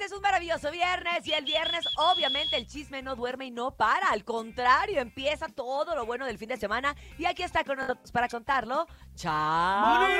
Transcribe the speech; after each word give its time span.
es 0.00 0.12
un 0.12 0.20
maravilloso 0.20 0.70
viernes 0.70 1.26
y 1.26 1.32
el 1.32 1.44
viernes 1.44 1.84
obviamente 1.96 2.56
el 2.56 2.66
chisme 2.66 3.02
no 3.02 3.14
duerme 3.16 3.46
y 3.46 3.50
no 3.50 3.70
para, 3.72 4.08
al 4.08 4.24
contrario, 4.24 5.00
empieza 5.00 5.48
todo 5.48 5.94
lo 5.94 6.06
bueno 6.06 6.26
del 6.26 6.38
fin 6.38 6.48
de 6.48 6.56
semana 6.56 6.96
y 7.18 7.26
aquí 7.26 7.42
está 7.42 7.64
con 7.64 7.76
nosotros 7.78 8.10
para 8.10 8.28
contarlo, 8.28 8.86
Chamonix. 9.14 10.14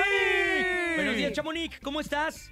Buenos 0.96 1.16
días, 1.16 1.32
Chamonix, 1.32 1.80
¿cómo 1.80 2.00
estás? 2.00 2.50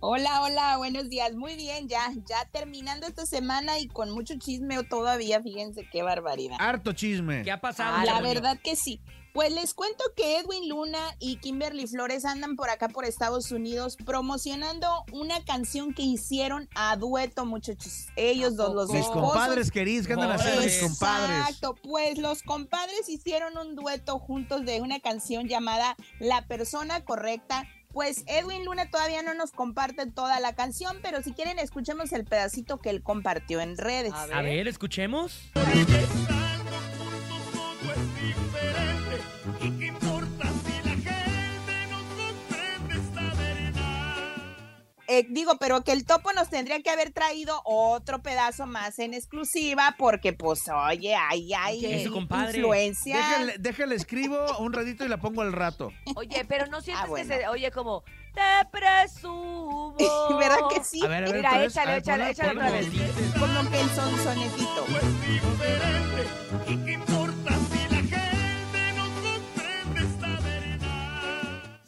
Hola, 0.00 0.42
hola, 0.42 0.76
buenos 0.76 1.08
días. 1.08 1.34
Muy 1.34 1.56
bien, 1.56 1.88
ya, 1.88 2.10
ya 2.28 2.44
terminando 2.52 3.06
esta 3.06 3.24
semana 3.24 3.78
y 3.78 3.88
con 3.88 4.10
mucho 4.10 4.34
chisme 4.38 4.82
todavía, 4.84 5.40
fíjense 5.40 5.88
qué 5.90 6.02
barbaridad. 6.02 6.56
Harto 6.60 6.92
chisme. 6.92 7.42
¿Qué 7.42 7.50
ha 7.50 7.60
pasado? 7.60 7.98
La 7.98 8.04
Chamonix? 8.04 8.34
verdad 8.34 8.58
que 8.62 8.76
sí. 8.76 9.00
Pues 9.34 9.52
les 9.52 9.74
cuento 9.74 10.04
que 10.16 10.38
Edwin 10.38 10.68
Luna 10.68 11.00
y 11.18 11.38
Kimberly 11.38 11.88
Flores 11.88 12.24
andan 12.24 12.54
por 12.54 12.70
acá 12.70 12.88
por 12.88 13.04
Estados 13.04 13.50
Unidos 13.50 13.96
promocionando 13.96 14.86
una 15.10 15.44
canción 15.44 15.92
que 15.92 16.02
hicieron 16.02 16.68
a 16.76 16.96
dueto, 16.96 17.44
muchachos. 17.44 18.06
Ellos 18.14 18.54
dos, 18.54 18.72
los 18.72 18.90
Mis 18.90 19.04
compadres 19.06 19.72
queridos, 19.72 20.06
¿qué 20.06 20.12
andan 20.12 20.30
haciendo 20.30 20.60
mis 20.60 20.78
compadres? 20.78 21.36
Exacto, 21.36 21.74
pues 21.82 22.16
los 22.18 22.44
compadres 22.44 23.08
hicieron 23.08 23.58
un 23.58 23.74
dueto 23.74 24.20
juntos 24.20 24.64
de 24.64 24.80
una 24.80 25.00
canción 25.00 25.48
llamada 25.48 25.96
La 26.20 26.46
persona 26.46 27.04
correcta. 27.04 27.66
Pues 27.92 28.22
Edwin 28.28 28.64
Luna 28.64 28.88
todavía 28.88 29.22
no 29.22 29.34
nos 29.34 29.50
comparte 29.50 30.06
toda 30.06 30.38
la 30.38 30.54
canción, 30.54 31.00
pero 31.02 31.24
si 31.24 31.32
quieren 31.32 31.58
escuchemos 31.58 32.12
el 32.12 32.24
pedacito 32.24 32.78
que 32.78 32.90
él 32.90 33.02
compartió 33.02 33.60
en 33.60 33.78
redes. 33.78 34.12
A 34.12 34.22
A 34.22 34.42
ver, 34.42 34.68
escuchemos. 34.68 35.40
Eh, 45.06 45.26
digo, 45.28 45.58
pero 45.60 45.84
que 45.84 45.92
el 45.92 46.06
topo 46.06 46.32
nos 46.32 46.48
tendría 46.48 46.80
que 46.82 46.88
haber 46.88 47.12
traído 47.12 47.60
otro 47.66 48.22
pedazo 48.22 48.66
más 48.66 48.98
en 48.98 49.12
exclusiva, 49.12 49.94
porque 49.98 50.32
pues, 50.32 50.62
oye, 50.70 51.14
ahí 51.14 51.52
hay 51.52 51.84
influencia. 52.06 53.16
Déjale, 53.16 53.54
déjale, 53.58 53.94
escribo 53.96 54.38
un 54.60 54.72
ratito 54.72 55.04
y 55.04 55.08
la 55.08 55.18
pongo 55.18 55.42
al 55.42 55.52
rato. 55.52 55.92
Oye, 56.16 56.46
pero 56.48 56.66
no 56.68 56.80
sientes 56.80 57.04
Ah, 57.04 57.08
bueno. 57.08 57.28
que 57.28 57.34
se 57.42 57.48
oye 57.48 57.70
como 57.70 58.02
te 58.34 58.40
presumo. 58.72 59.94
¿Verdad 60.38 60.56
que 60.74 60.82
sí? 60.82 61.04
A 61.04 61.08
ver, 61.08 61.24
a 61.24 61.26
ver, 61.26 61.36
Mira, 61.36 61.58
vez. 61.58 61.72
échale, 61.72 61.90
A 61.90 61.94
ver, 61.94 62.02
échale, 62.02 62.30
échale 62.30 62.48
ponla. 62.54 62.66
otra 62.66 62.80
vez. 62.80 62.88
Como 63.38 63.70
que 63.70 63.80
el 63.80 63.90
son 63.90 64.18
sonetito. 64.24 64.86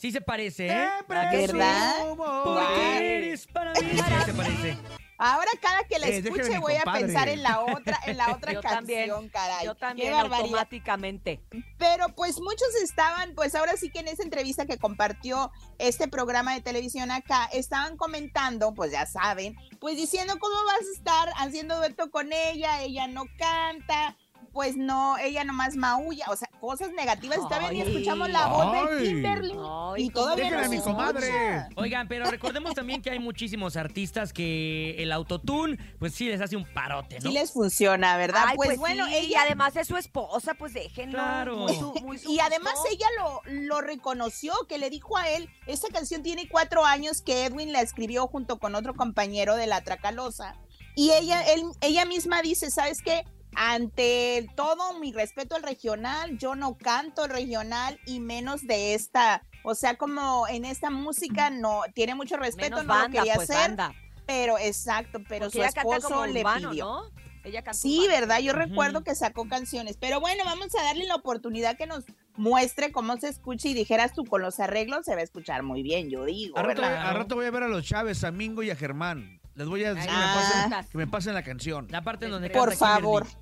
Sí 0.07 0.13
se 0.13 0.21
parece, 0.21 0.69
¿eh? 0.69 0.89
Te 1.09 1.15
¿Verdad? 1.49 1.97
presumo. 1.97 2.43
Porque 2.45 3.17
eres 3.17 3.45
para 3.49 3.73
mí. 3.73 3.81
Sí 3.91 4.25
se 4.25 4.35
parece. 4.35 4.79
Ahora 5.19 5.51
cada 5.61 5.83
que 5.83 5.99
la 5.99 6.07
Eh, 6.07 6.19
escuche 6.19 6.59
voy 6.59 6.75
a 6.75 6.85
pensar 6.85 7.29
en 7.29 7.43
la 7.43 7.61
otra, 7.61 7.99
en 8.07 8.17
la 8.17 8.31
otra 8.37 8.53
Yo 8.53 8.61
canción, 8.61 9.09
también, 9.09 9.29
caray. 9.31 9.67
Yo 9.67 9.75
Qué 9.75 9.81
también 9.81 10.15
automáticamente. 10.15 11.41
Pero 11.77 12.11
pues 12.15 12.39
muchos 12.41 12.69
estaban, 12.85 13.35
pues 13.35 13.57
ahora 13.57 13.77
sí 13.77 13.91
que 13.91 13.99
en 13.99 14.07
esa 14.07 14.23
entrevista 14.23 14.65
que 14.65 14.79
compartió 14.79 15.51
este 15.79 16.07
programa 16.07 16.55
de 16.55 16.61
televisión 16.61 17.11
acá, 17.11 17.49
estaban 17.53 17.97
comentando, 17.97 18.75
pues 18.75 18.93
ya 18.93 19.07
saben, 19.07 19.57
pues 19.81 19.97
diciendo 19.97 20.35
cómo 20.39 20.55
vas 20.67 20.87
a 20.87 20.97
estar 20.97 21.33
haciendo 21.39 21.79
dueto 21.79 22.13
con 22.13 22.33
ella, 22.33 22.81
ella 22.83 23.09
no 23.09 23.25
canta, 23.39 24.17
pues 24.57 24.75
no, 24.75 25.19
ella 25.19 25.45
nomás 25.45 25.77
maulla, 25.77 26.25
o 26.31 26.35
sea, 26.37 26.49
cosas 26.61 26.91
negativas. 26.93 27.37
Y 27.37 27.43
todavía 27.43 27.71
ni 27.73 27.83
Ay. 27.83 27.89
escuchamos 27.93 28.31
la 28.31 28.47
voz 28.47 28.91
de. 28.91 29.03
Kimberly. 29.05 29.53
Ay, 29.55 30.05
y 30.07 30.09
todavía 30.09 30.51
no 30.51 30.59
a 30.65 30.69
mi 30.69 30.79
se 30.79 30.83
comadre. 30.83 31.27
escucha. 31.27 31.69
Oigan, 31.77 32.09
pero 32.09 32.25
recordemos 32.31 32.73
también 32.75 33.03
que 33.03 33.11
hay 33.11 33.19
muchísimos 33.19 33.77
artistas 33.77 34.33
que 34.33 34.95
el 34.99 35.13
autotune, 35.13 35.77
pues 35.99 36.15
sí 36.15 36.27
les 36.31 36.41
hace 36.41 36.57
un 36.57 36.65
parote, 36.73 37.17
¿no? 37.17 37.29
Sí 37.29 37.35
les 37.35 37.53
funciona, 37.53 38.17
¿verdad? 38.17 38.45
Ay, 38.47 38.57
pues, 38.57 38.79
bueno, 38.79 39.05
sí, 39.09 39.13
y 39.13 39.17
ella 39.27 39.43
además 39.45 39.77
es 39.77 39.89
su 39.89 39.99
esposa, 39.99 40.55
pues 40.55 40.73
déjenlo. 40.73 41.19
Claro. 41.19 41.57
Muy 41.59 41.75
su- 41.77 41.93
muy 42.03 42.17
su 42.19 42.31
Y 42.33 42.41
además 42.41 42.73
gusto. 42.77 42.89
ella 42.93 43.07
lo, 43.19 43.43
lo 43.53 43.81
reconoció, 43.83 44.55
que 44.71 44.79
le 44.79 44.89
dijo 44.89 45.19
a 45.19 45.29
él, 45.29 45.51
esta 45.67 45.89
canción 45.89 46.23
tiene 46.23 46.49
cuatro 46.49 46.87
años 46.87 47.21
que 47.21 47.45
Edwin 47.45 47.73
la 47.73 47.83
escribió 47.83 48.27
junto 48.27 48.59
con 48.59 48.75
otro 48.75 48.95
compañero 48.95 49.55
de 49.55 49.67
La 49.67 49.83
Tracalosa. 49.83 50.55
Y 50.95 51.11
ella, 51.11 51.43
él, 51.43 51.63
ella 51.83 52.07
misma 52.07 52.41
dice, 52.41 52.71
¿sabes 52.71 53.03
qué? 53.03 53.23
Ante 53.57 54.49
todo 54.55 54.99
mi 55.01 55.13
respeto 55.13 55.57
al 55.57 55.63
regional, 55.63 56.37
yo 56.39 56.55
no 56.55 56.77
canto 56.77 57.25
el 57.25 57.31
regional 57.31 57.99
y 58.07 58.21
menos 58.21 58.67
de 58.67 58.95
esta, 58.95 59.43
o 59.65 59.75
sea, 59.75 59.97
como 59.97 60.47
en 60.47 60.65
esta 60.65 60.91
música 60.91 61.51
no, 61.51 61.81
tiene 61.95 62.15
mucho 62.15 62.37
respeto, 62.37 62.77
Menos 62.83 62.87
no 62.87 63.03
lo 63.03 63.11
quería 63.11 63.35
pues, 63.35 63.51
hacer, 63.51 63.69
banda. 63.77 63.95
pero 64.27 64.59
exacto, 64.59 65.21
pero 65.29 65.47
Porque 65.51 65.59
su 65.59 65.65
esposo 65.65 66.09
como 66.09 66.27
le 66.27 66.41
urbano, 66.41 66.71
pidió. 66.71 66.85
¿no? 66.85 67.03
Ella 67.45 67.63
canta 67.63 67.79
Sí, 67.79 68.01
urbano. 68.05 68.21
¿verdad? 68.21 68.39
Yo 68.41 68.53
recuerdo 68.53 69.03
que 69.05 69.15
sacó 69.15 69.49
canciones. 69.49 69.97
Pero 70.01 70.21
bueno, 70.21 70.43
vamos 70.45 70.75
a 70.79 70.83
darle 70.83 71.05
la 71.07 71.15
oportunidad 71.15 71.77
que 71.77 71.87
nos 71.87 72.05
muestre 72.37 72.91
cómo 72.93 73.17
se 73.19 73.29
escucha 73.29 73.69
y 73.69 73.75
dijeras 73.75 74.13
tú 74.13 74.25
con 74.25 74.43
los 74.43 74.61
arreglos 74.61 75.07
se 75.07 75.15
va 75.15 75.21
a 75.21 75.25
escuchar 75.25 75.63
muy 75.63 75.83
bien, 75.83 76.11
yo 76.11 76.25
digo, 76.25 76.59
Al 76.59 76.67
rato, 76.67 76.83
¿verdad? 76.83 77.07
al 77.09 77.15
rato 77.17 77.35
voy 77.37 77.47
a 77.47 77.51
ver 77.51 77.63
a 77.63 77.69
los 77.69 77.85
Chávez, 77.87 78.23
a 78.25 78.31
Mingo 78.33 78.63
y 78.63 78.71
a 78.71 78.77
Germán. 78.77 79.41
Les 79.55 79.67
voy 79.67 79.83
a 79.85 79.95
decir 79.95 80.11
que, 80.11 80.15
me 80.15 80.23
Ah. 80.23 80.67
pasen, 80.69 80.91
que 80.91 80.99
me 80.99 81.07
pasen 81.07 81.33
la 81.35 81.43
canción. 81.43 81.87
La 81.89 82.03
parte 82.03 82.27
en 82.27 82.33
donde 82.33 82.51
Por 82.51 82.69
canta 82.77 82.97
Kimberly. 82.97 83.37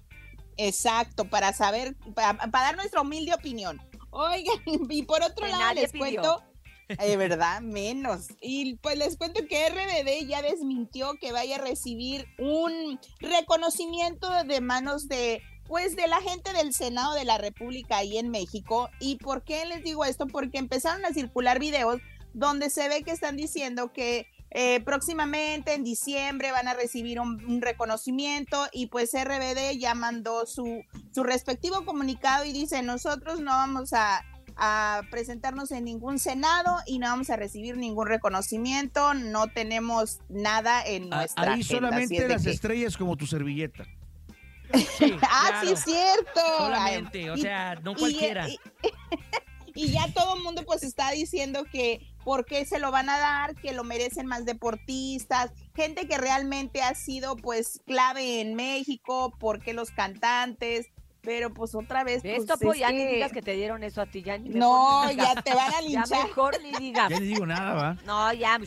Exacto, 0.57 1.25
para 1.25 1.53
saber, 1.53 1.97
para, 2.15 2.37
para 2.39 2.67
dar 2.67 2.77
nuestra 2.77 3.01
humilde 3.01 3.35
opinión. 3.35 3.81
Oigan, 4.11 4.59
y 4.91 5.03
por 5.03 5.23
otro 5.23 5.47
Que 5.47 5.53
lado 5.53 5.75
les 5.75 5.93
pidió. 5.93 6.21
cuento, 6.23 6.43
de 6.89 7.17
verdad, 7.17 7.61
menos. 7.61 8.29
Y 8.41 8.77
pues 8.77 8.97
les 8.99 9.17
cuento 9.17 9.41
que 9.49 9.69
RBD 9.69 10.27
ya 10.29 10.43
desmintió 10.43 11.15
que 11.21 11.33
vaya 11.33 11.57
a 11.57 11.61
recibir 11.61 12.27
un 12.39 12.99
reconocimiento 13.21 14.31
de 14.45 14.61
manos 14.61 15.09
de 15.09 15.43
pues 15.67 15.97
de 15.97 16.07
la 16.09 16.21
gente 16.21 16.53
del 16.53 16.75
Senado 16.75 17.15
de 17.15 17.25
la 17.25 17.39
República 17.39 17.97
ahí 17.97 18.19
en 18.19 18.31
México. 18.31 18.91
¿Y 19.01 19.17
por 19.17 19.45
qué 19.45 19.65
les 19.65 19.83
digo 19.83 20.05
esto? 20.05 20.27
Porque 20.27 20.59
empezaron 20.59 21.05
a 21.07 21.13
circular 21.15 21.59
videos 21.59 22.01
donde 22.35 22.69
se 22.69 22.89
ve 22.89 23.03
que 23.03 23.13
están 23.13 23.37
diciendo 23.37 23.91
que 23.93 24.27
eh, 24.57 24.81
próximamente 24.85 25.75
en 25.75 25.83
diciembre 25.85 26.53
van 26.53 26.69
a 26.69 26.75
recibir 26.75 27.19
un, 27.21 27.45
un 27.45 27.61
reconocimiento 27.61 28.67
y 28.73 28.87
pues 28.87 29.11
RBD 29.13 29.77
ya 29.79 29.95
mandó 29.95 30.47
su, 30.47 30.83
su 31.13 31.25
respectivo 31.25 31.85
comunicado 31.85 32.45
y 32.45 32.53
dice 32.53 32.81
nosotros 32.83 33.41
no 33.41 33.51
vamos 33.51 33.93
a, 33.93 34.25
a 34.57 35.03
presentarnos 35.11 35.73
en 35.73 35.85
ningún 35.85 36.21
senado 36.21 36.77
y 36.87 37.01
no 37.01 37.09
vamos 37.09 37.31
a 37.31 37.37
recibir 37.37 37.77
ningún 37.77 38.07
reconocimiento, 38.07 39.13
no 39.15 39.49
tenemos 39.49 40.21
nada 40.29 40.83
en 40.87 41.13
A- 41.13 41.17
nuestra 41.17 41.43
Ahí 41.55 41.61
agenda, 41.61 41.67
solamente 41.89 42.17
es 42.17 42.29
las 42.29 42.45
que- 42.45 42.51
estrellas 42.53 42.97
como 42.97 43.17
tu 43.17 43.27
servilleta. 43.27 43.85
Sí, 44.99 45.15
Ah, 45.23 45.61
sí 45.65 45.73
es 45.73 45.81
cierto. 45.85 46.41
Solamente, 46.59 47.31
o 47.31 47.37
Y- 47.37 47.41
sea, 47.41 47.75
no 47.83 47.91
y- 47.91 47.95
cualquiera. 47.97 48.49
Y, 48.49 48.59
y 49.75 49.91
ya 49.91 50.07
todo 50.15 50.37
el 50.37 50.43
mundo 50.45 50.63
pues 50.65 50.85
está 50.85 51.11
diciendo 51.11 51.65
que 51.71 52.01
por 52.25 52.45
qué 52.47 52.65
se 52.65 52.79
lo 52.79 52.91
van 52.91 53.09
a 53.11 53.19
dar, 53.19 53.55
que 53.55 53.73
lo 53.73 53.85
merecen 53.85 54.27
más 54.27 54.45
deportistas, 54.45 55.53
gente 55.75 56.07
que 56.09 56.19
realmente 56.19 56.83
ha 56.83 56.95
sido 56.95 57.37
pues 57.37 57.81
clave 57.87 58.41
en 58.41 58.55
México, 58.55 59.33
porque 59.39 59.73
los 59.75 59.91
cantantes, 59.91 60.87
pero 61.21 61.55
pues 61.55 61.75
otra 61.75 62.05
vez 62.05 62.23
¿Ves, 62.23 62.45
pues, 62.61 62.79
ya 62.79 62.91
ni 62.91 62.99
que- 62.99 63.13
digas 63.15 63.33
que 63.33 63.41
te 63.43 63.53
dieron 63.53 63.83
eso 63.83 64.03
a 64.03 64.07
ti, 64.07 64.23
ya 64.23 64.37
ni 64.37 64.51
No, 64.51 65.07
ni 65.07 65.17
ya 65.17 65.35
te 65.43 65.55
van 65.55 65.73
a 65.73 65.81
Ya 65.81 65.89
linchar. 65.89 66.27
mejor 66.27 66.63
ni 66.63 66.73
digas. 66.73 67.09
Ya 67.11 67.19
ni 67.21 67.27
digo 67.29 67.47
nada, 67.47 67.73
¿va? 67.75 67.97
No, 68.05 68.33
ya. 68.33 68.59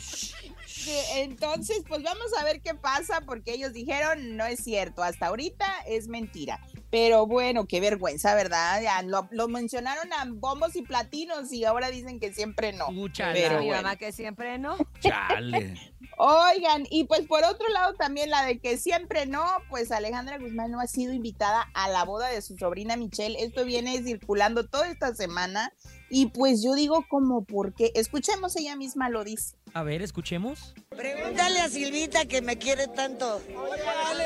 Entonces, 1.16 1.82
pues 1.88 2.02
vamos 2.02 2.26
a 2.40 2.44
ver 2.44 2.60
qué 2.60 2.74
pasa, 2.74 3.20
porque 3.26 3.52
ellos 3.52 3.72
dijeron, 3.72 4.36
no 4.36 4.44
es 4.44 4.60
cierto, 4.64 5.02
hasta 5.02 5.26
ahorita 5.26 5.66
es 5.86 6.08
mentira. 6.08 6.60
Pero 6.90 7.26
bueno, 7.26 7.66
qué 7.66 7.80
vergüenza, 7.80 8.34
¿verdad? 8.34 8.80
Ya 8.82 9.02
lo, 9.02 9.28
lo 9.30 9.48
mencionaron 9.48 10.12
a 10.12 10.24
bombos 10.26 10.74
y 10.74 10.82
platinos 10.82 11.52
y 11.52 11.64
ahora 11.64 11.90
dicen 11.90 12.18
que 12.18 12.32
siempre 12.32 12.72
no. 12.72 12.88
Úchala. 12.88 13.34
Pero 13.34 13.60
Mi 13.60 13.70
mamá 13.70 13.96
que 13.96 14.10
siempre, 14.12 14.58
¿no? 14.58 14.76
Chale. 15.00 15.74
Oigan, 16.18 16.86
y 16.90 17.04
pues 17.04 17.26
por 17.26 17.44
otro 17.44 17.68
lado 17.68 17.94
también 17.94 18.30
la 18.30 18.44
de 18.44 18.58
que 18.58 18.76
siempre 18.78 19.26
no, 19.26 19.44
pues 19.68 19.92
Alejandra 19.92 20.38
Guzmán 20.38 20.70
no 20.70 20.80
ha 20.80 20.86
sido 20.86 21.12
invitada 21.12 21.68
a 21.74 21.88
la 21.88 22.04
boda 22.04 22.28
de 22.28 22.42
su 22.42 22.56
sobrina 22.56 22.96
Michelle. 22.96 23.42
Esto 23.42 23.64
viene 23.64 24.02
circulando 24.02 24.66
toda 24.66 24.88
esta 24.88 25.14
semana 25.14 25.72
y 26.10 26.26
pues 26.26 26.62
yo 26.62 26.74
digo 26.74 27.04
como 27.08 27.44
porque, 27.44 27.92
escuchemos 27.94 28.56
ella 28.56 28.76
misma 28.76 29.10
lo 29.10 29.24
dice. 29.24 29.56
A 29.74 29.82
ver, 29.82 30.02
escuchemos. 30.02 30.74
Pregúntale 30.90 31.60
a 31.60 31.68
Silvita 31.68 32.24
que 32.26 32.42
me 32.42 32.58
quiere 32.58 32.88
tanto. 32.88 33.36
Oye, 33.36 33.82
Ale, 34.06 34.24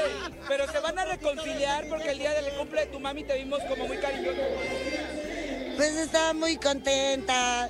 pero 0.48 0.70
se 0.70 0.80
van 0.80 0.98
a 0.98 1.04
reconciliar 1.04 1.86
porque 1.88 2.10
el 2.10 2.18
día 2.18 2.32
del 2.32 2.54
cumple 2.54 2.86
de 2.86 2.92
tu 2.92 3.00
mami 3.00 3.24
te 3.24 3.36
vimos 3.36 3.60
como 3.68 3.86
muy 3.86 3.98
cariñoso. 3.98 4.40
Pues 5.76 5.96
estaba 5.96 6.32
muy 6.32 6.56
contenta, 6.56 7.68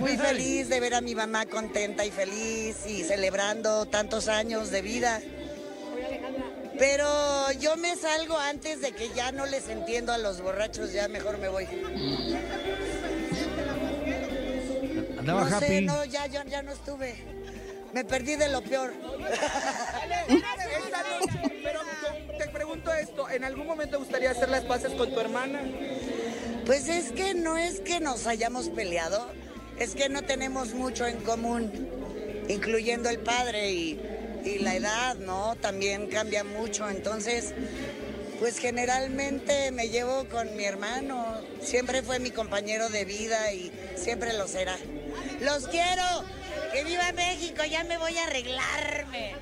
muy 0.00 0.16
feliz 0.16 0.68
de 0.68 0.80
ver 0.80 0.94
a 0.94 1.00
mi 1.00 1.14
mamá 1.14 1.46
contenta 1.46 2.04
y 2.04 2.10
feliz 2.10 2.86
y 2.86 3.04
celebrando 3.04 3.86
tantos 3.86 4.28
años 4.28 4.70
de 4.70 4.82
vida. 4.82 5.20
Pero 6.78 7.52
yo 7.60 7.76
me 7.76 7.96
salgo 7.96 8.36
antes 8.38 8.80
de 8.80 8.92
que 8.92 9.10
ya 9.10 9.30
no 9.30 9.46
les 9.46 9.68
entiendo 9.68 10.12
a 10.12 10.18
los 10.18 10.40
borrachos, 10.40 10.92
ya 10.92 11.06
mejor 11.08 11.38
me 11.38 11.48
voy. 11.48 11.66
Andaba 15.22 15.48
no 15.48 15.56
happy. 15.56 15.66
sé, 15.66 15.80
no, 15.82 16.04
ya, 16.04 16.26
ya, 16.26 16.44
ya 16.44 16.62
no 16.62 16.72
estuve. 16.72 17.14
Me 17.92 18.04
perdí 18.04 18.34
de 18.34 18.48
lo 18.48 18.60
peor. 18.60 18.92
Esta 20.28 21.02
noche, 21.04 21.60
pero 21.62 21.80
te 22.38 22.48
pregunto 22.48 22.92
esto, 22.92 23.30
¿en 23.30 23.44
algún 23.44 23.68
momento 23.68 23.92
te 23.92 24.02
gustaría 24.02 24.32
hacer 24.32 24.48
las 24.48 24.64
paces 24.64 24.92
con 24.94 25.12
tu 25.14 25.20
hermana? 25.20 25.60
Pues 26.66 26.88
es 26.88 27.12
que 27.12 27.34
no 27.34 27.56
es 27.56 27.78
que 27.80 28.00
nos 28.00 28.26
hayamos 28.26 28.68
peleado, 28.68 29.30
es 29.78 29.94
que 29.94 30.08
no 30.08 30.22
tenemos 30.22 30.74
mucho 30.74 31.06
en 31.06 31.18
común, 31.18 31.70
incluyendo 32.48 33.08
el 33.08 33.20
padre 33.20 33.70
y, 33.70 34.00
y 34.44 34.58
la 34.58 34.74
edad, 34.74 35.14
¿no? 35.16 35.54
También 35.54 36.08
cambia 36.08 36.42
mucho, 36.42 36.88
entonces, 36.90 37.54
pues 38.40 38.58
generalmente 38.58 39.70
me 39.70 39.88
llevo 39.88 40.24
con 40.28 40.56
mi 40.56 40.64
hermano, 40.64 41.26
siempre 41.60 42.02
fue 42.02 42.18
mi 42.18 42.32
compañero 42.32 42.88
de 42.88 43.04
vida 43.04 43.52
y 43.52 43.70
siempre 43.94 44.32
lo 44.32 44.48
será. 44.48 44.76
Los 45.40 45.68
quiero, 45.68 46.02
que 46.72 46.84
viva 46.84 47.12
México, 47.12 47.62
ya 47.68 47.84
me 47.84 47.98
voy 47.98 48.16
a 48.16 48.24
arreglarme. 48.24 49.34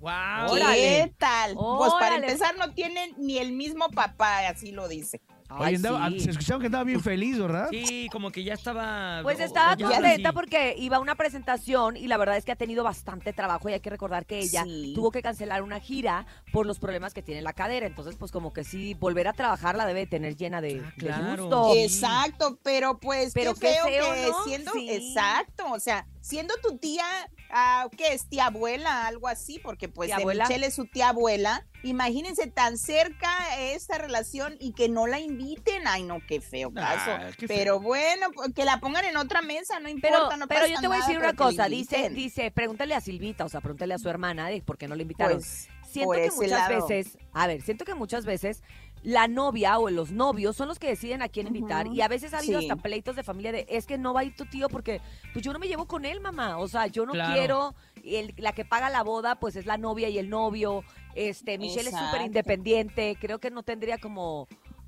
¡Wow! 0.00 0.54
¿Qué 0.54 1.12
tal? 1.18 1.54
Pues 1.54 1.92
para 2.00 2.16
empezar 2.16 2.56
no 2.56 2.72
tienen 2.72 3.14
ni 3.18 3.38
el 3.38 3.52
mismo 3.52 3.90
papá, 3.90 4.48
así 4.48 4.72
lo 4.72 4.88
dice. 4.88 5.20
Ay, 5.50 5.74
Oye, 5.74 5.76
andaba- 5.76 6.10
sí. 6.10 6.20
se 6.20 6.30
escucharon 6.30 6.60
que 6.60 6.66
andaba 6.66 6.84
bien 6.84 7.00
feliz, 7.00 7.38
¿verdad? 7.38 7.68
Sí, 7.70 8.08
como 8.12 8.30
que 8.30 8.44
ya 8.44 8.54
estaba. 8.54 9.20
Pues 9.22 9.40
o- 9.40 9.42
estaba 9.42 9.76
contenta 9.76 10.28
sí. 10.30 10.34
porque 10.34 10.74
iba 10.78 10.96
a 10.96 11.00
una 11.00 11.16
presentación 11.16 11.96
y 11.96 12.06
la 12.06 12.16
verdad 12.16 12.36
es 12.36 12.44
que 12.44 12.52
ha 12.52 12.56
tenido 12.56 12.84
bastante 12.84 13.32
trabajo 13.32 13.68
y 13.68 13.72
hay 13.72 13.80
que 13.80 13.90
recordar 13.90 14.26
que 14.26 14.38
ella 14.38 14.62
Sí. 14.64 14.92
tuvo 14.94 15.10
que 15.10 15.22
cancelar 15.22 15.62
una 15.62 15.80
gira 15.80 16.26
por 16.52 16.66
los 16.66 16.78
problemas 16.78 17.14
que 17.14 17.22
tiene 17.22 17.38
en 17.38 17.44
la 17.44 17.52
cadera. 17.52 17.86
Entonces, 17.86 18.16
pues 18.16 18.30
como 18.30 18.52
que 18.52 18.62
sí, 18.64 18.94
volver 18.94 19.26
a 19.28 19.32
trabajar 19.32 19.76
la 19.76 19.86
debe 19.86 20.06
tener 20.06 20.36
llena 20.36 20.60
de, 20.60 20.80
Ah, 20.84 20.92
de 20.96 21.06
claro. 21.06 21.42
gusto. 21.44 21.72
Exacto, 21.76 22.58
pero 22.62 22.98
pues 22.98 23.32
Pero 23.34 23.54
qué 23.54 23.60
qué 23.60 23.72
feo, 23.72 23.84
feo, 23.86 24.14
que 24.14 24.30
¿no? 24.30 24.44
siendo 24.44 24.72
Sí. 24.72 24.88
exacto, 24.90 25.64
o 25.72 25.80
sea, 25.80 26.06
siendo 26.20 26.54
tu 26.62 26.78
tía, 26.78 27.04
ah, 27.50 27.88
¿qué 27.96 28.12
es 28.14 28.28
tía 28.28 28.46
abuela, 28.46 29.06
algo 29.06 29.28
así? 29.28 29.58
Porque 29.58 29.88
pues 29.88 30.08
de 30.08 30.14
abuela. 30.14 30.44
Michelle 30.44 30.66
es 30.66 30.74
su 30.74 30.86
tía 30.86 31.10
abuela. 31.10 31.66
Imagínense 31.82 32.46
tan 32.46 32.76
cerca 32.76 33.58
esta 33.58 33.98
relación 33.98 34.56
y 34.60 34.72
que 34.72 34.88
no 34.88 35.06
la 35.06 35.18
inviten. 35.18 35.86
Ay, 35.86 36.02
no, 36.02 36.18
qué 36.26 36.40
feo 36.40 36.72
caso. 36.72 37.10
Ah, 37.10 37.30
qué 37.38 37.48
feo. 37.48 37.56
pero 37.56 37.80
bueno, 37.80 38.28
que 38.54 38.64
la 38.64 38.80
pongan 38.80 39.04
en 39.06 39.16
otra 39.16 39.40
mesa, 39.40 39.80
no 39.80 39.88
Pero, 40.00 40.16
importa, 40.16 40.36
no 40.36 40.46
pero 40.46 40.60
pasa 40.60 40.74
yo 40.74 40.80
te 40.80 40.86
voy 40.86 40.96
a 40.96 41.00
decir 41.00 41.16
pero 41.16 41.20
una 41.20 41.32
la 41.32 41.36
cosa, 41.36 41.66
dice, 41.66 42.10
dice, 42.10 42.50
pregúntale 42.50 42.94
a 42.94 43.00
Silvita, 43.00 43.44
o 43.44 43.48
sea, 43.48 43.60
pregúntale 43.60 43.94
a 43.94 43.98
su 43.98 44.08
hermana 44.08 44.48
de 44.48 44.60
por 44.62 44.76
qué 44.76 44.88
no 44.88 44.94
le 44.94 45.02
invitaron. 45.02 45.38
Pues, 45.38 45.68
siento 45.90 46.12
que 46.12 46.30
muchas 46.30 46.50
lado. 46.50 46.86
veces, 46.86 47.18
a 47.32 47.46
ver, 47.46 47.62
siento 47.62 47.84
que 47.84 47.94
muchas 47.94 48.24
veces 48.24 48.62
la 49.02 49.28
novia 49.28 49.78
o 49.78 49.88
los 49.88 50.10
novios 50.10 50.56
son 50.56 50.68
los 50.68 50.78
que 50.78 50.88
deciden 50.88 51.22
a 51.22 51.28
quién 51.28 51.46
invitar 51.46 51.86
y 51.86 52.02
a 52.02 52.08
veces 52.08 52.34
ha 52.34 52.38
habido 52.38 52.60
sí. 52.60 52.68
hasta 52.68 52.82
pleitos 52.82 53.16
de 53.16 53.22
familia 53.22 53.50
de 53.50 53.66
es 53.70 53.86
que 53.86 53.96
no 53.96 54.12
va 54.12 54.20
a 54.20 54.24
ir 54.24 54.36
tu 54.36 54.44
tío 54.44 54.68
porque 54.68 55.00
pues 55.32 55.42
yo 55.44 55.52
no 55.54 55.58
me 55.58 55.68
llevo 55.68 55.86
con 55.86 56.04
él, 56.04 56.20
mamá, 56.20 56.58
o 56.58 56.68
sea, 56.68 56.86
yo 56.86 57.06
no 57.06 57.12
Claro. 57.12 57.34
quiero 57.34 57.74
y 58.02 58.16
el- 58.16 58.34
la 58.36 58.52
que 58.52 58.64
paga 58.64 58.90
la 58.90 59.02
boda 59.02 59.36
pues 59.40 59.56
es 59.56 59.64
la 59.66 59.78
novia 59.78 60.08
y 60.10 60.18
el 60.18 60.28
novio. 60.28 60.84
Este, 61.14 61.56
Michelle 61.58 61.88
es 61.90 61.96
súper 61.96 62.22
independiente, 62.22 63.16
creo 63.20 63.38
que 63.38 63.50
no 63.50 63.62
tendría 63.62 63.98
como 63.98 64.46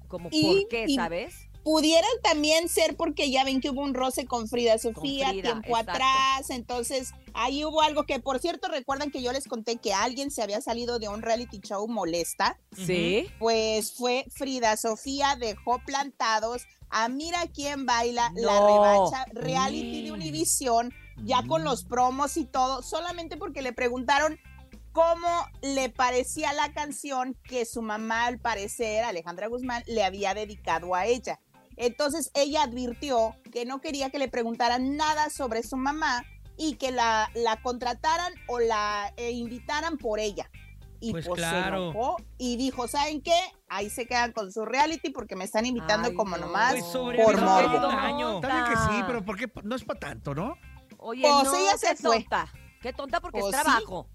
como 0.09 0.29
Y- 0.31 0.43
por 0.45 0.69
qué, 0.69 0.85
y- 0.89 0.95
¿sabes? 0.95 1.49
Pudiera 1.65 2.07
también 2.23 2.69
ser 2.69 2.97
porque 2.97 3.31
ya 3.31 3.45
ven 3.45 3.61
que 3.61 3.71
hubo 3.71 3.83
un 3.83 3.95
roce 3.95 4.27
con 4.27 4.49
Frida 4.49 4.79
Sofía 4.79 5.29
Frida, 5.29 5.43
tiempo 5.43 5.69
exacto. 5.79 5.93
atrás, 5.93 6.51
entonces 6.51 7.13
ahí 7.35 7.65
hubo 7.65 7.83
algo 7.83 8.05
que, 8.05 8.19
por 8.21 8.41
cierto, 8.41 8.69
recuerdan 8.69 9.11
que 9.11 9.23
yo 9.23 9.33
les 9.33 9.47
conté 9.47 9.77
que 9.77 9.93
alguien 9.95 10.31
se 10.31 10.43
había 10.43 10.61
salido 10.61 10.99
de 10.99 11.09
un 11.09 11.23
reality 11.23 11.61
show 11.61 11.87
molesta, 11.87 12.59
Sí. 12.77 13.29
pues 13.39 13.93
fue 13.93 14.27
Frida 14.31 14.77
Sofía, 14.77 15.37
dejó 15.39 15.79
plantados 15.87 16.63
a 16.91 17.09
Mira 17.09 17.47
quién 17.55 17.87
baila 17.87 18.33
la 18.35 18.61
revancha 18.67 19.25
reality 19.33 20.03
de 20.03 20.11
Mm. 20.11 20.15
Univisión, 20.15 20.93
ya 21.25 21.43
con 21.47 21.65
los 21.65 21.85
promos 21.85 22.37
y 22.37 22.45
todo, 22.45 22.83
solamente 22.83 23.37
porque 23.37 23.63
le 23.63 23.73
preguntaron 23.73 24.39
cómo 24.93 25.47
le 25.63 25.89
parecía 25.89 26.53
la 26.53 26.73
canción 26.75 27.35
que 27.45 27.65
su 27.65 27.81
mamá, 27.81 28.27
al 28.27 28.39
parecer, 28.41 29.05
Alejandra 29.05 29.47
Guzmán, 29.47 29.83
le 29.87 30.05
había 30.05 30.35
dedicado 30.35 30.95
a 30.95 31.07
ella. 31.07 31.41
Entonces 31.77 32.31
ella 32.35 32.63
advirtió 32.65 33.35
que 33.53 33.65
no 33.65 33.81
quería 33.81 34.11
que 34.11 34.19
le 34.19 34.29
preguntaran 34.29 34.97
nada 34.97 35.31
sobre 35.31 35.63
su 35.63 35.77
mamá 35.77 36.25
y 36.57 36.75
que 36.77 36.91
la, 36.91 37.31
la 37.35 37.61
contrataran 37.63 38.33
o 38.49 38.59
la 38.61 39.13
eh, 39.17 39.31
invitaran 39.33 39.97
por 39.99 40.21
ella. 40.21 40.51
Y 41.01 41.11
Pues 41.11 41.27
pues, 41.27 41.41
se 41.41 41.47
claro. 41.49 41.91
enojó 41.91 42.17
y 42.39 42.57
dijo, 42.57 42.87
¿saben 42.87 43.23
qué? 43.23 43.35
Ahí 43.69 43.91
se 43.91 44.07
quedan 44.07 44.31
con 44.33 44.53
su 44.53 44.65
reality 44.65 45.11
porque 45.11 45.35
me 45.35 45.45
están 45.45 45.67
invitando 45.67 46.09
Ay, 46.09 46.15
como 46.15 46.37
no. 46.37 46.47
nomás. 46.47 46.73
Pues 46.73 46.85
sobre 46.87 47.25
por 47.25 47.41
morbo. 47.41 47.71
que 47.71 47.77
es 47.77 47.83
un 47.83 47.91
año. 47.99 48.35
Está 48.37 48.49
bien 48.49 48.65
que 48.67 48.77
sí, 48.97 49.03
pero 49.07 49.25
¿por 49.25 49.37
qué? 49.37 49.51
No 49.65 49.75
es 49.75 49.83
para 49.85 49.99
tanto, 49.99 50.35
¿no? 50.35 50.55
Oye, 50.99 51.23
Pues 51.23 51.45
no, 51.45 51.57
ella 51.57 51.77
se 51.77 51.89
qué 51.89 51.97
fue. 51.97 52.21
tonta. 52.21 52.53
Qué 52.81 52.93
tonta 52.93 53.21
porque 53.21 53.41
Pues 53.41 53.53
es 53.55 53.61
sí. 53.61 53.65
trabajo. 53.67 54.07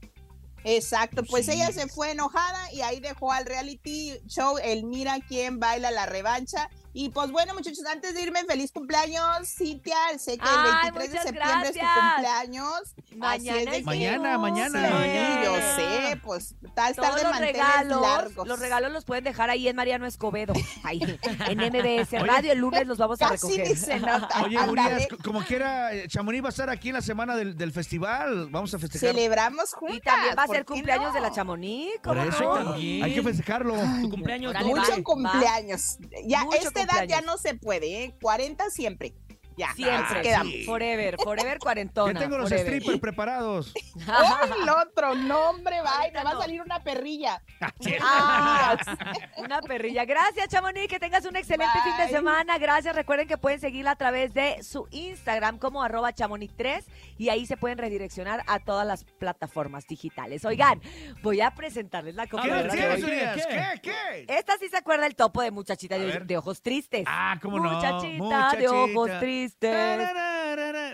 Exacto, 0.63 1.23
pues 1.29 1.45
Sí. 1.45 1.53
ella 1.53 1.71
se 1.71 1.87
fue 1.87 2.11
enojada 2.11 2.71
y 2.73 2.81
ahí 2.81 2.99
dejó 2.99 3.31
al 3.31 3.45
reality 3.45 4.13
show 4.27 4.57
el 4.61 4.85
Mira 4.85 5.17
quién 5.27 5.59
baila 5.59 5.91
la 5.91 6.05
revancha. 6.05 6.69
Y 6.93 7.09
pues 7.09 7.29
bueno, 7.31 7.53
muchachos, 7.53 7.85
antes 7.85 8.15
de 8.15 8.23
irme, 8.23 8.43
feliz 8.45 8.71
cumpleaños, 8.71 9.47
Cintia. 9.55 9.95
Sé 10.17 10.37
que 10.37 10.43
el 10.43 10.49
Ay, 10.51 10.91
23 10.91 11.11
de 11.11 11.17
septiembre 11.19 11.69
es 11.69 11.73
tu 11.73 11.79
cumpleaños. 11.79 12.95
Mañana 13.15 13.33
Así 13.35 13.49
es 13.49 13.65
de 13.65 13.71
es 13.71 13.77
que- 13.77 13.83
Mañana, 13.83 14.37
mañana. 14.37 14.79
Sí, 15.03 15.45
yo 15.45 15.55
sé, 15.75 16.17
pues 16.23 16.55
estar 16.63 16.95
Todos 16.95 17.15
de 17.15 17.23
los 17.23 17.39
regalos, 17.39 18.01
largos. 18.01 18.47
los 18.47 18.59
regalos 18.59 18.91
los 18.91 19.05
pueden 19.05 19.23
dejar 19.23 19.49
ahí 19.49 19.67
en 19.67 19.75
Mariano 19.75 20.05
Escobedo, 20.07 20.53
ahí 20.83 20.99
en 21.47 21.57
MBS 21.59 22.11
Radio. 22.19 22.51
El 22.51 22.59
lunes 22.59 22.87
los 22.87 22.97
vamos 22.97 23.21
a 23.21 23.29
Casi 23.29 23.47
recoger. 23.47 23.67
ni 23.69 23.75
se 23.75 23.99
nota. 23.99 24.41
Oye. 24.43 24.59
Urias, 24.67 25.07
como 25.23 25.41
quiera, 25.43 25.93
eh, 25.93 26.07
Chamonix 26.07 26.43
va 26.43 26.47
a 26.47 26.49
estar 26.49 26.69
aquí 26.69 26.89
en 26.89 26.95
la 26.95 27.01
semana 27.01 27.35
del, 27.35 27.55
del 27.57 27.71
festival. 27.71 28.49
Vamos 28.49 28.73
a 28.73 28.79
festejar. 28.79 29.09
Celebramos 29.11 29.73
juntas. 29.73 29.97
Y 29.97 30.01
también 30.01 30.35
va 30.37 30.43
a 30.43 30.45
¿por 30.47 30.55
ser 30.55 30.65
cumpleaños 30.65 31.07
no? 31.09 31.13
de 31.13 31.21
la 31.21 31.31
Chamonix. 31.31 31.99
Por 32.01 32.17
¿cómo 32.17 32.29
eso 32.29 32.43
no? 32.43 32.63
también. 32.71 33.03
hay 33.03 33.13
que 33.13 33.21
festejarlo. 33.23 33.75
Tu 34.01 34.09
cumpleaños 34.09 34.53
va. 34.55 34.61
Mucho 34.61 35.03
cumpleaños. 35.03 35.97
Ya, 36.25 36.43
Mucho 36.43 36.57
esta 36.57 36.86
edad 36.87 37.07
ya 37.07 37.21
no 37.21 37.37
se 37.37 37.53
puede, 37.55 38.03
¿eh? 38.03 38.15
40 38.21 38.69
siempre. 38.69 39.13
Ya, 39.57 39.73
Siempre. 39.73 40.21
quedamos. 40.21 40.53
Sí. 40.53 40.63
Forever, 40.65 41.17
forever 41.23 41.53
Ya 41.53 41.59
cuarentona. 41.59 42.19
tengo 42.19 42.37
los 42.37 42.49
forever. 42.49 42.73
strippers 42.73 42.99
preparados. 42.99 43.73
¡Ay, 44.07 44.49
el 44.61 44.69
otro! 44.69 45.15
¡No, 45.15 45.49
hombre! 45.49 45.81
va, 45.81 46.03
a 46.03 46.37
salir 46.41 46.61
una 46.61 46.83
perrilla. 46.83 47.41
Ah, 48.01 48.77
una 49.37 49.61
perrilla. 49.61 50.05
Gracias, 50.05 50.47
Chamonix. 50.49 50.87
Que 50.87 50.99
tengas 50.99 51.25
un 51.25 51.35
excelente 51.35 51.73
Bye. 51.83 51.91
fin 51.93 52.05
de 52.05 52.09
semana. 52.09 52.57
Gracias. 52.59 52.95
Recuerden 52.95 53.27
que 53.27 53.37
pueden 53.37 53.59
seguirla 53.59 53.91
a 53.91 53.95
través 53.95 54.33
de 54.33 54.61
su 54.63 54.87
Instagram 54.91 55.57
como 55.57 55.81
arroba 55.81 56.13
chamonix3 56.13 56.83
y 57.17 57.29
ahí 57.29 57.45
se 57.45 57.57
pueden 57.57 57.79
redireccionar 57.79 58.43
a 58.47 58.59
todas 58.59 58.85
las 58.85 59.05
plataformas 59.05 59.87
digitales. 59.87 60.45
Oigan, 60.45 60.81
voy 61.23 61.41
a 61.41 61.51
presentarles 61.51 62.15
la 62.15 62.25
¿Qué 62.25 62.29
copa 62.29 62.43
¿qué? 62.43 62.67
¿Qué? 62.69 63.41
¿Qué? 63.81 63.81
¿Qué? 63.81 64.25
Esta 64.27 64.57
sí 64.57 64.69
se 64.69 64.77
acuerda 64.77 65.07
el 65.07 65.15
topo 65.15 65.41
de 65.41 65.51
muchachita 65.51 65.97
de, 65.97 66.37
ojos 66.37 66.61
tristes. 66.61 67.03
Ah, 67.07 67.39
¿cómo 67.41 67.59
no? 67.59 67.71
Muchachita, 67.71 68.51
de 68.57 68.67
ojos 68.67 68.89
Muchachita. 68.91 69.19
Tristes. 69.55 70.09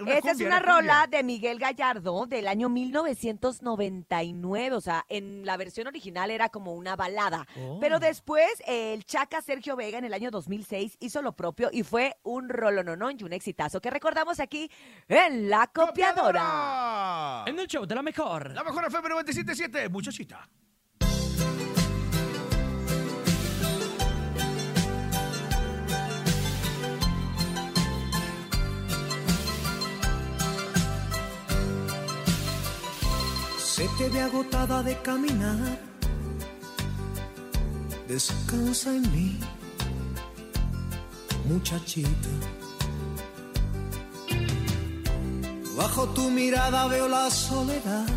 Esta 0.08 0.32
es 0.32 0.42
una 0.42 0.60
rola 0.60 1.08
de 1.10 1.24
Miguel 1.24 1.60
Gallardo 1.60 2.26
del 2.26 2.48
año 2.48 2.70
1999. 2.70 4.76
O 4.76 4.82
sea, 4.82 5.06
en 5.10 5.46
la 5.46 5.58
versión 5.58 5.88
original 5.88 6.32
era 6.32 6.50
como 6.50 6.74
una 6.74 6.96
balada. 6.96 7.48
Oh. 7.58 7.80
Pero 7.80 8.00
después 8.00 8.50
el 8.68 9.06
Chaca 9.06 9.42
Sergio 9.42 9.76
Vega 9.76 9.98
en 9.98 10.06
el 10.06 10.14
año 10.14 10.32
2006 10.32 10.98
hizo 11.00 11.22
lo 11.22 11.36
propio 11.36 11.70
y 11.72 11.84
fue 11.84 12.18
un 12.24 12.50
rolononón 12.50 13.18
y 13.20 13.24
un 13.24 13.34
exitazo 13.34 13.82
que 13.82 13.90
recordamos 13.90 14.40
aquí 14.40 14.70
en 15.08 15.50
La 15.50 15.68
Copiadora. 15.68 15.94
¡Copiadora! 15.94 17.44
En 17.48 17.60
el 17.60 17.68
show 17.68 17.86
de 17.86 17.96
la 17.96 18.02
mejor. 18.02 18.52
La 18.52 18.64
mejor 18.64 18.86
FM 18.86 19.10
977, 19.10 19.90
muchachita. 19.90 20.50
Se 33.84 33.90
te 33.98 34.08
ve 34.08 34.22
agotada 34.22 34.82
de 34.82 34.98
caminar. 35.02 35.78
Descansa 38.08 38.96
en 38.96 39.02
mí, 39.12 39.38
muchachita. 41.50 42.30
Bajo 45.76 46.08
tu 46.16 46.30
mirada 46.30 46.88
veo 46.88 47.10
la 47.10 47.30
soledad 47.30 48.08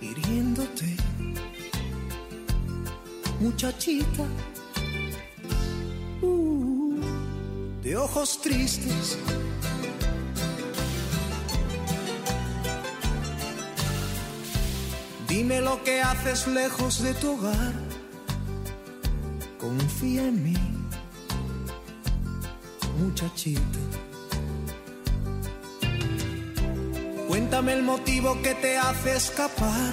hiriéndote, 0.00 0.96
muchachita. 3.40 4.24
Uh, 6.22 7.00
de 7.82 7.96
ojos 7.96 8.40
tristes 8.40 9.18
Dime 15.36 15.60
lo 15.60 15.82
que 15.82 16.00
haces 16.00 16.46
lejos 16.46 17.02
de 17.02 17.12
tu 17.14 17.32
hogar. 17.32 17.72
Confía 19.58 20.28
en 20.28 20.44
mí, 20.44 20.56
muchachita. 23.00 23.80
Cuéntame 27.26 27.72
el 27.72 27.82
motivo 27.82 28.40
que 28.42 28.54
te 28.54 28.78
hace 28.78 29.16
escapar. 29.16 29.92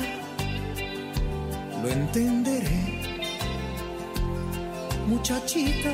Lo 1.81 1.89
entenderé. 1.89 2.85
Muchachita. 5.07 5.89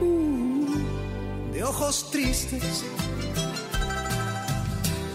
uh, 0.00 1.52
de 1.52 1.62
ojos 1.62 2.10
tristes. 2.10 2.84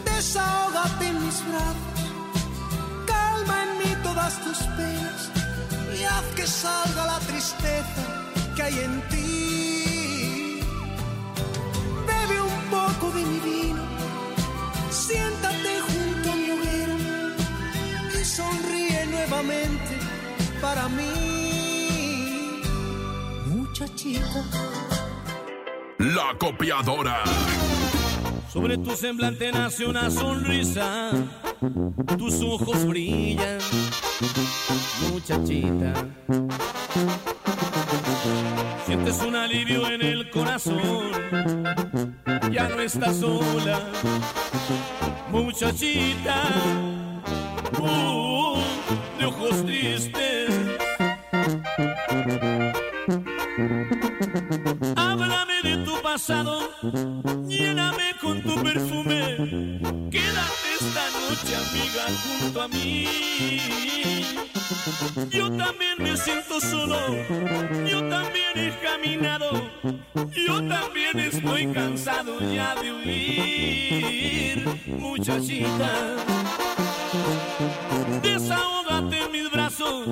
Desahógate 0.06 1.08
en 1.08 1.26
mis 1.26 1.46
brazos. 1.50 1.91
Tus 4.44 4.58
penas. 4.78 5.30
Y 5.98 6.04
haz 6.04 6.26
que 6.36 6.48
salga 6.48 7.06
la 7.06 7.20
tristeza 7.20 8.02
que 8.56 8.64
hay 8.64 8.80
en 8.80 9.02
ti. 9.10 10.60
Bebe 12.08 12.42
un 12.42 12.62
poco 12.70 13.12
de 13.12 13.26
mi 13.26 13.40
vino, 13.40 13.84
siéntate 14.90 15.82
junto 15.88 16.32
a 16.32 16.36
mi 16.36 16.52
hoguera 16.52 16.98
y 18.20 18.26
sonríe 18.26 19.06
nuevamente 19.08 20.00
para 20.62 20.88
mí, 20.90 22.62
muchachita. 23.48 24.44
La 25.98 26.36
copiadora. 26.38 27.24
Sobre 28.52 28.78
tu 28.78 28.96
semblante 28.96 29.52
nace 29.52 29.86
una 29.86 30.12
sonrisa, 30.12 31.12
tus 32.18 32.42
ojos 32.42 32.86
brillan, 32.86 33.60
muchachita. 35.12 36.08
Sientes 38.86 39.22
un 39.22 39.36
alivio 39.36 39.88
en 39.90 40.02
el 40.02 40.30
corazón, 40.30 41.12
ya 42.52 42.68
no 42.70 42.82
estás 42.82 43.18
sola, 43.18 43.80
muchachita. 45.30 46.44
Uh, 47.80 48.60
de 49.18 49.26
ojos 49.26 49.66
tristes. 49.66 50.50
Lléname 57.48 58.14
con 58.20 58.42
tu 58.42 58.62
perfume. 58.62 59.80
Quédate 60.12 60.68
esta 60.78 61.06
noche, 61.22 61.56
amiga, 61.56 62.04
junto 62.24 62.62
a 62.62 62.68
mí. 62.68 63.08
Yo 65.30 65.50
también 65.52 65.96
me 66.00 66.18
siento 66.18 66.60
solo, 66.60 66.98
yo 67.90 68.10
también 68.10 68.58
he 68.58 68.78
caminado, 68.84 69.52
yo 70.36 70.68
también 70.68 71.18
estoy 71.18 71.68
cansado 71.68 72.40
ya 72.42 72.76
de 72.76 72.92
huir, 72.92 74.68
muchachita. 74.88 76.18
Desahógate 78.22 79.30
mis 79.30 79.50
brazos, 79.50 80.08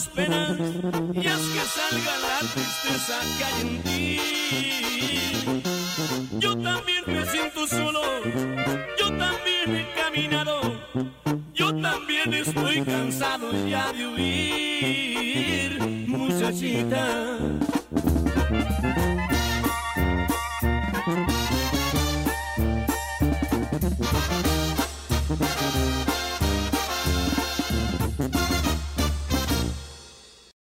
y 0.00 1.26
haz 1.26 1.42
que 1.42 1.60
salga 1.76 2.14
la 2.18 2.38
tristeza 2.54 3.16
que 3.36 3.44
hay 3.44 3.60
en 3.60 3.82
ti. 3.82 4.20
Yo 6.38 6.56
también 6.56 7.04
me 7.06 7.26
siento 7.26 7.66
solo, 7.66 8.00
yo 8.98 9.08
también 9.08 9.76
he 9.76 9.92
caminado, 9.94 10.60
yo 11.52 11.74
también 11.82 12.32
estoy 12.32 12.82
cansado 12.82 13.52
ya 13.66 13.92
de 13.92 14.06
huir, 14.06 15.80
muchachita. 16.08 17.36